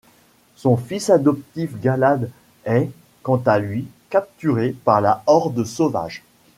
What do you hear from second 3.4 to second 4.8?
à lui, capturé